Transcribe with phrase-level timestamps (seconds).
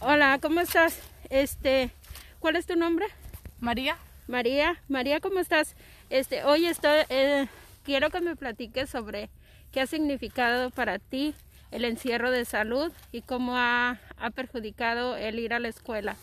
[0.00, 1.00] Hola, ¿cómo estás?
[1.30, 1.90] Este,
[2.40, 3.06] ¿cuál es tu nombre?
[3.58, 3.96] María.
[4.26, 5.76] María, María, ¿cómo estás?
[6.10, 7.46] Este, hoy estoy, eh,
[7.84, 9.30] quiero que me platiques sobre
[9.72, 11.34] qué ha significado para ti
[11.70, 16.16] el encierro de salud y cómo ha, ha perjudicado el ir a la escuela.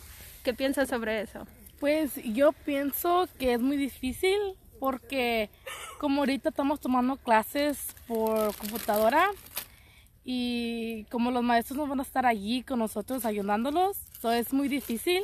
[0.44, 1.46] ¿Qué piensas sobre eso?
[1.80, 4.38] Pues yo pienso que es muy difícil
[4.78, 5.50] porque
[5.98, 9.30] como ahorita estamos tomando clases por computadora
[10.24, 14.68] y como los maestros no van a estar allí con nosotros ayudándolos, eso es muy
[14.68, 15.22] difícil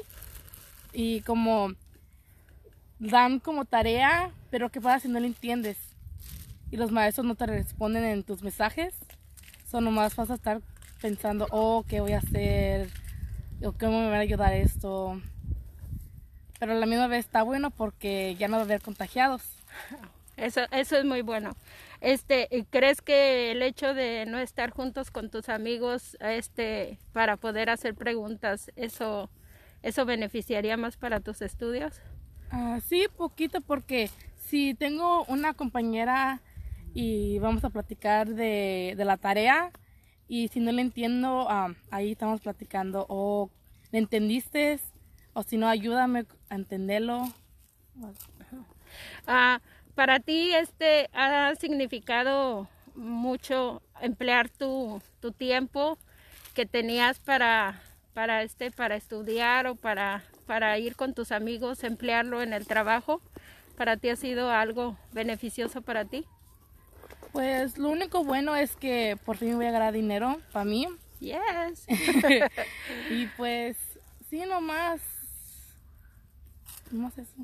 [0.92, 1.72] y como
[2.98, 5.78] dan como tarea, pero ¿qué pasa si no lo entiendes?
[6.70, 8.94] Y los maestros no te responden en tus mensajes,
[9.70, 10.60] solo nomás vas a estar
[11.00, 12.90] pensando, oh, ¿qué voy a hacer?
[13.62, 15.20] ¿O cómo me va a ayudar esto?
[16.58, 19.42] Pero a la misma vez está bueno porque ya no va a haber contagiados.
[20.38, 21.56] Eso, eso es muy bueno.
[22.00, 27.70] Este, ¿crees que el hecho de no estar juntos con tus amigos, este, para poder
[27.70, 29.30] hacer preguntas, eso,
[29.82, 32.00] eso beneficiaría más para tus estudios?
[32.50, 36.40] Ah, sí, poquito porque si tengo una compañera
[36.94, 39.72] y vamos a platicar de, de la tarea
[40.28, 43.50] y si no le entiendo, ah, ahí estamos platicando o
[43.90, 44.78] le entendiste
[45.32, 47.24] o si no, ayúdame a entenderlo.
[49.26, 49.60] Ah,
[49.98, 55.98] para ti este ha significado mucho emplear tu, tu tiempo
[56.54, 57.82] que tenías para,
[58.14, 63.20] para, este, para estudiar o para, para ir con tus amigos, emplearlo en el trabajo.
[63.76, 66.24] ¿Para ti ha sido algo beneficioso para ti?
[67.32, 70.86] Pues lo único bueno es que por fin voy a ganar dinero para mí.
[71.18, 71.86] Yes.
[73.10, 73.76] y pues
[74.30, 75.00] sí, nomás.
[76.92, 77.34] Nomás eso.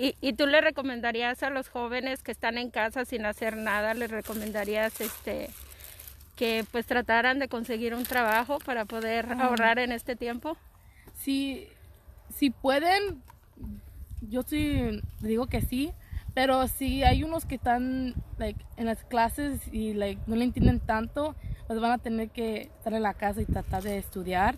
[0.00, 3.92] ¿Y, ¿Y tú le recomendarías a los jóvenes que están en casa sin hacer nada,
[3.94, 5.50] les recomendarías este
[6.36, 9.44] que pues trataran de conseguir un trabajo para poder Ah.
[9.44, 10.56] ahorrar en este tiempo?
[11.18, 11.68] Si,
[12.34, 13.22] si pueden,
[14.22, 15.92] yo sí digo que sí,
[16.32, 20.80] pero si hay unos que están like, en las clases y like, no le entienden
[20.80, 21.34] tanto,
[21.66, 24.56] pues van a tener que estar en la casa y tratar de estudiar.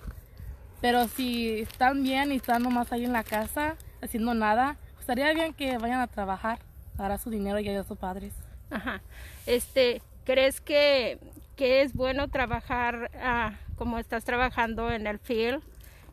[0.80, 5.52] Pero si están bien y están nomás ahí en la casa haciendo nada, estaría bien
[5.52, 6.60] que vayan a trabajar,
[6.96, 8.32] para su dinero y ayudar a sus padres.
[8.70, 9.02] Ajá.
[9.46, 11.18] Este, ¿crees que,
[11.56, 15.60] que es bueno trabajar ah, como estás trabajando en el field?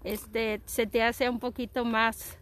[0.03, 2.37] Este, se te hace un poquito más,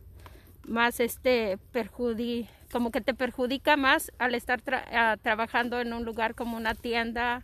[0.66, 6.06] más este, perjudi como que te perjudica más al estar tra- ah, trabajando en un
[6.06, 7.44] lugar como una tienda,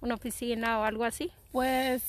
[0.00, 1.30] una oficina o algo así.
[1.52, 2.02] Pues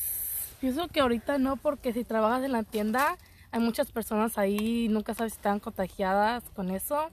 [0.60, 3.18] pienso que ahorita no, porque si trabajas en la tienda,
[3.52, 7.10] hay muchas personas ahí, nunca sabes si están contagiadas con eso.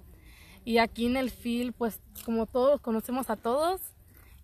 [0.65, 3.81] Y aquí en el field, pues como todos conocemos a todos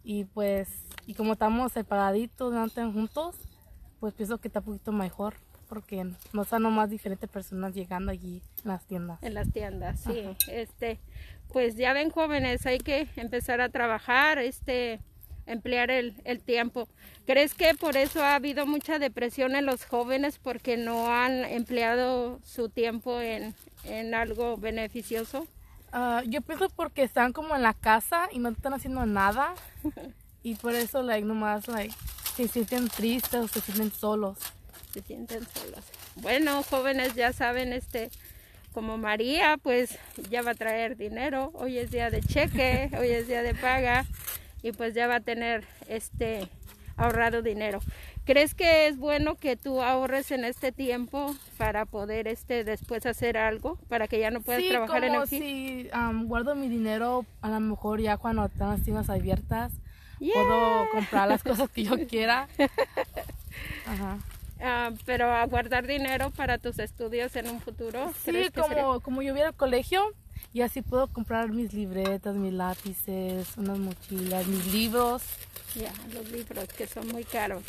[0.03, 0.69] y pues,
[1.07, 3.37] y como estamos separaditos, no están juntos,
[4.01, 5.35] pues pienso que está un poquito mejor,
[5.69, 9.23] porque no están nomás diferentes personas llegando allí en las tiendas.
[9.23, 10.25] En las tiendas, sí.
[10.49, 10.99] Este,
[11.53, 15.01] pues ya ven jóvenes, hay que empezar a trabajar, este,
[15.47, 16.89] emplear el, el tiempo.
[17.27, 22.39] ¿Crees que por eso ha habido mucha depresión en los jóvenes porque no han empleado
[22.45, 25.47] su tiempo en, en algo beneficioso?
[25.93, 29.55] Ah, yo pienso porque están como en la casa y no están haciendo nada
[30.43, 31.95] y por eso like nomás like
[32.37, 34.39] se sienten tristes o se sienten solos.
[34.93, 35.85] Se sienten solos.
[36.17, 38.11] Bueno, jóvenes ya saben, este,
[38.73, 39.99] como María, pues
[40.31, 41.53] ya va a traer dinero.
[41.55, 44.05] Hoy es día de cheque, hoy es día de paga
[44.65, 46.49] y pues ya va a tener este
[46.97, 47.81] ahorrado dinero.
[48.25, 53.37] ¿Crees que es bueno que tú ahorres en este tiempo para poder este después hacer
[53.37, 55.91] algo para que ya no puedas sí, trabajar en como el field?
[55.93, 59.73] si um, guardo mi dinero a lo mejor ya cuando están las tiendas abiertas
[60.21, 60.33] Yeah.
[60.35, 62.49] puedo comprar las cosas que yo quiera.
[63.87, 64.19] Ajá.
[64.61, 68.09] Ah, pero a guardar dinero para tus estudios en un futuro.
[68.25, 70.03] Sí, ¿crees que sería- como, como yo voy al colegio
[70.53, 75.23] y así puedo comprar mis libretas, mis lápices, unas mochilas, mis libros.
[75.75, 77.65] Ya, los libros que son muy caros.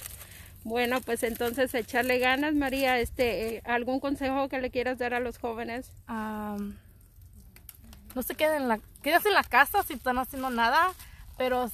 [0.64, 3.00] Bueno, pues entonces echarle ganas, María.
[3.00, 5.92] Este, eh, ¿algún consejo que le quieras dar a los jóvenes?
[6.08, 6.76] Am,
[8.16, 10.94] no se queden en la, quédense en la casa si están haciendo nada,
[11.38, 11.70] pero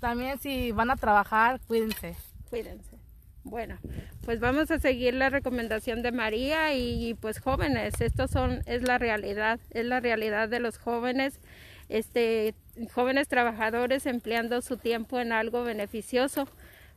[0.00, 2.16] también si van a trabajar, cuídense.
[2.48, 3.01] Cuídense.
[3.44, 3.76] Bueno,
[4.24, 8.98] pues vamos a seguir la recomendación de María y pues jóvenes, esto son es la
[8.98, 11.40] realidad, es la realidad de los jóvenes,
[11.88, 12.54] este
[12.92, 16.46] jóvenes trabajadores empleando su tiempo en algo beneficioso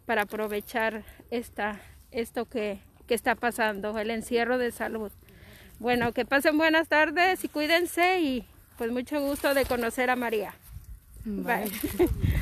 [0.06, 1.82] para aprovechar esta
[2.12, 5.12] esto que, que está pasando, el encierro de salud.
[5.80, 8.46] Bueno, que pasen buenas tardes y cuídense y
[8.78, 10.54] pues mucho gusto de conocer a María.
[11.26, 11.66] Bye.
[11.98, 12.10] Bye.